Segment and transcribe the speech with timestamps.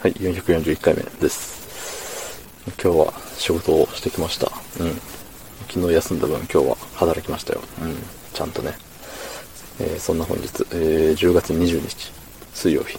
[0.00, 2.40] はい、441回目です。
[2.82, 4.50] 今日は仕事をしてきました。
[4.82, 4.92] うん。
[5.68, 7.60] 昨日休んだ分今日は働きましたよ。
[7.82, 7.96] うん。
[8.32, 8.72] ちゃんとね。
[9.78, 12.12] えーそんな本日、えー10月20日、
[12.54, 12.98] 水曜日、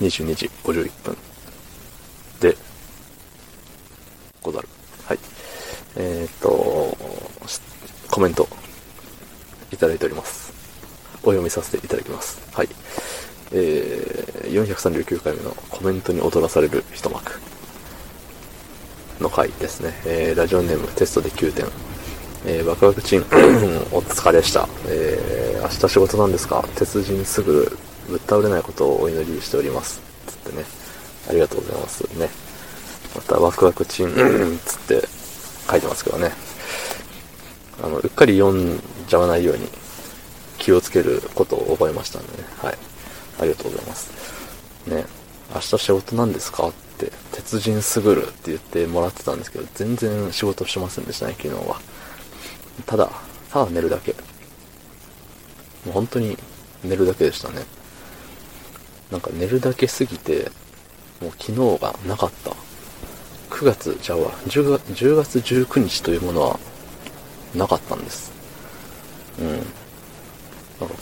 [0.00, 1.16] 22時51分
[2.40, 2.56] で、
[4.42, 4.68] ござる。
[5.04, 5.18] はい。
[5.96, 6.96] えーっと、
[8.10, 8.48] コメント
[9.72, 10.52] いただいております。
[11.22, 12.40] お読みさせていただきます。
[12.54, 12.68] はい。
[13.52, 17.32] えー、439回目のコメントに踊らされる一幕
[19.20, 19.92] の回ですね。
[20.06, 21.66] えー、ラジオネームテストで9点。
[22.46, 23.20] えー、ワクワクチン、
[23.92, 24.66] お疲れした。
[24.86, 26.64] えー、明日仕事なんですか？
[26.76, 27.76] 鉄人すぐ
[28.08, 30.00] ぶっ倒れないことをお祈りしております。
[30.26, 30.64] つってね。
[31.28, 32.02] ありがとうございます。
[32.18, 32.30] ね。
[33.14, 34.14] またワクワクチン、
[34.64, 35.06] つって
[35.70, 36.32] 書いてますけどね。
[37.82, 39.68] あの、うっかり読んじゃわないように
[40.58, 42.44] 気をつけることを覚えましたんでね。
[42.62, 42.78] はい。
[43.38, 44.10] ありがとうございます。
[44.86, 45.04] ね。
[45.54, 46.68] 明日仕事なんですか？
[46.68, 51.80] って、鉄人すぐるって言ってもらってたんですけど、全然仕事してませんでしたね、昨日は。
[52.86, 53.10] ただ、
[53.50, 54.12] ただ寝るだけ。
[54.12, 54.18] も
[55.88, 56.36] う本当に
[56.84, 57.64] 寝るだけでしたね。
[59.10, 60.50] なんか寝るだけすぎて、
[61.20, 62.52] もう昨日がなかった。
[63.50, 66.60] 9月、じゃあ、10月 ,10 月19日というものは
[67.54, 68.30] なかったんです。
[69.40, 69.48] うん。
[69.50, 69.66] なんか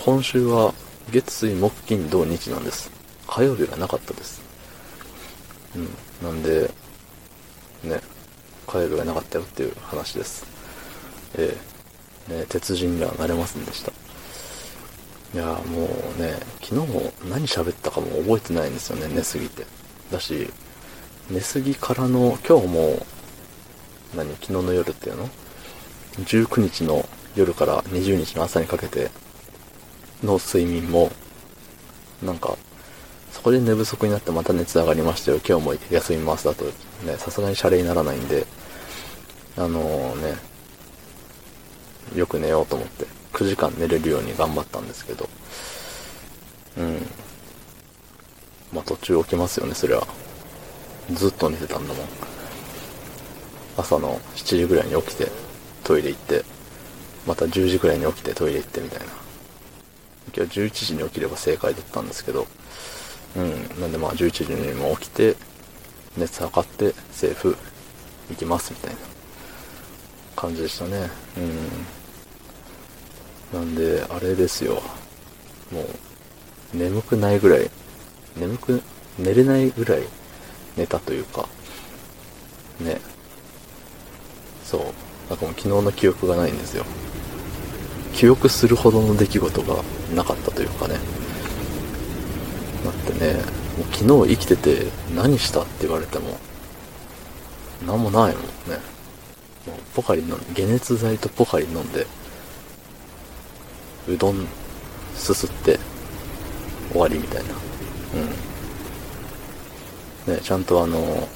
[0.04, 0.72] 今週は
[1.10, 2.90] 月水木金土日なんです。
[3.26, 4.42] 火曜日がなかったです。
[5.74, 5.88] うん。
[6.22, 6.70] なんで、
[7.82, 8.00] ね、
[8.66, 10.44] 火曜日がなかったよっていう話です。
[11.36, 11.56] え
[12.28, 13.92] えね、鉄人にはなれませんでした。
[15.34, 15.86] いやーも
[16.18, 19.64] うね、昨日も何喋ったかも覚えてないんですよね、寝すぎて。
[20.12, 20.50] だし、
[21.30, 23.06] 寝すぎからの、今日も、
[24.14, 25.30] 何、昨日の夜っていうの
[26.18, 29.10] ?19 日の夜から20日の朝にかけて
[30.22, 31.10] の睡眠も、
[32.22, 32.56] なんか、
[33.32, 38.46] そこで寝不足になってまた熱上がりましたよ、今日も休みますだと、ね、さすがにシャレにならないんで、
[39.56, 39.80] あの
[40.16, 40.36] ね、
[42.14, 45.28] よく寝ようと思って、9時間寝れるように頑張ったんですけど、
[46.78, 47.06] うん。
[48.72, 50.02] まあ途中起きますよね、そりゃ。
[51.12, 52.06] ずっと寝てたんだもん。
[53.76, 55.30] 朝の7時ぐらいに起きて、
[55.84, 56.44] トイレ行って、
[57.26, 59.27] また10時ぐらいに起きてトイレ行ってみたいな。
[60.34, 62.46] 今日11時に起きれば正解だったんですけど、
[63.36, 63.80] うん。
[63.80, 65.36] なんでまあ11時にも起きて、
[66.16, 67.56] 熱測って、セーフ
[68.30, 68.96] 行きますみたいな
[70.36, 71.10] 感じでしたね。
[73.52, 73.60] うん。
[73.60, 74.82] なんで、あれですよ。
[75.70, 77.70] もう、眠くないぐらい、
[78.36, 78.82] 眠く、
[79.18, 80.02] 寝れないぐらい
[80.76, 81.48] 寝たというか、
[82.80, 83.00] ね。
[84.64, 84.82] そう。
[85.28, 86.84] なんかもう昨日の記憶がないんですよ。
[88.18, 89.76] 記憶するほどの出来事が
[90.12, 90.94] なかったというかね。
[92.84, 96.36] だってね、もう昨日生きてて何したって言われても、
[97.86, 98.42] なんもないもんね。
[99.68, 102.08] もうポカリ飲ん解熱剤とポカリ飲んで、
[104.08, 104.48] うどん
[105.14, 105.78] すすって
[106.90, 107.50] 終わりみたいな。
[110.26, 110.34] うん。
[110.34, 111.28] ね、ちゃんとあの、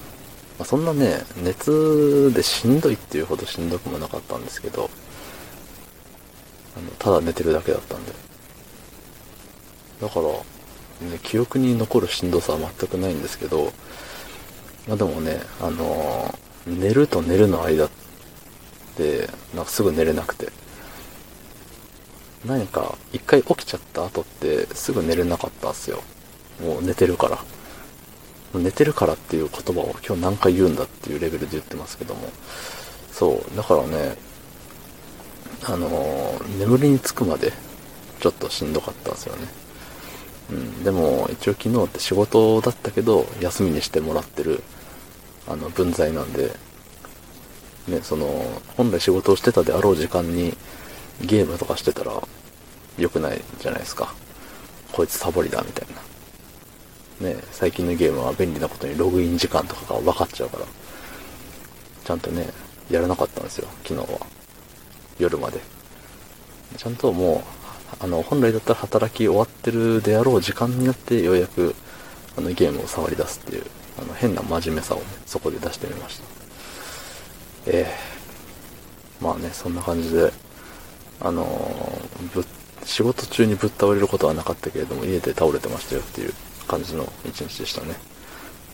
[0.58, 4.90] ま、そんなね、熱でしんどいっていうほどしんどくもなかったんですけど、
[6.76, 8.12] あの、ただ寝てるだけだったんで。
[10.00, 10.28] だから、
[11.08, 13.72] ね、記憶に残るしんどさは全くないんですけど、
[14.88, 16.34] まあでもね、あの
[16.66, 17.90] 寝ると寝るの間っ
[18.96, 20.50] て、なんかすぐ寝れなくて。
[22.44, 26.02] 何か一回起きちゃった後ってすぐ寝れなかったんですよ。
[26.60, 27.38] もう寝てるから。
[28.54, 32.28] 寝てるからっていう言葉を今日何回言うんだっていうレベルで言ってますけども。
[33.12, 33.56] そう。
[33.56, 34.16] だからね、
[35.64, 37.52] あのー眠りにつくまで
[38.20, 39.48] ちょっとしんどかったんですよね。
[40.50, 40.84] うん。
[40.84, 44.62] でも一応昨日って仕事だったけど休みにしてもらってる
[45.48, 46.52] あの分際なんで、
[47.88, 48.26] ね、その、
[48.76, 50.56] 本来仕事をしてたであろう時間に
[51.20, 52.12] ゲームとかしてたら
[52.96, 54.14] 良くないじゃないですか。
[54.92, 55.88] こいつサボりだみたい
[57.20, 57.28] な。
[57.28, 60.66] ね、最近のゲームは便利なことにログイン時間とかが分かっちゃうから、
[62.04, 62.48] ちゃんとね、
[62.90, 64.31] やらなかったんですよ、昨日は。
[65.18, 65.60] 夜まで。
[66.76, 67.44] ちゃんとも
[68.00, 71.74] う、あの、本来だったら働き終わってるであろう時間になってようやく、
[72.36, 73.64] あの、ゲームを触り出すっていう、
[74.00, 76.24] あの、変な真面目さをね、そこで出してみました。
[77.66, 80.32] ええまあね、そんな感じで、
[81.20, 81.44] あの
[82.34, 82.44] ぶ
[82.84, 86.34] 仕事中にぶっ倒れることはなかったけれども、家で倒れてましたよっていう
[86.66, 87.94] 感じの一日でしたね。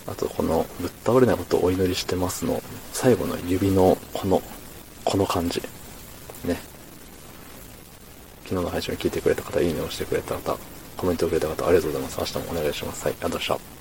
[0.06, 2.62] あと、この、ぶっ倒れないことをお祈りしてますの、
[2.94, 4.40] 最後の指の、この、
[5.04, 5.60] この感じ。
[6.44, 6.58] ね。
[8.44, 10.56] 昨日の配信を聞いてくれた方、いいねをしてくれた方、
[10.96, 12.34] コメントをくれた方、ありがとうございます。
[12.34, 13.04] 明日もお願いします。
[13.04, 13.77] はい、ありがとうございました。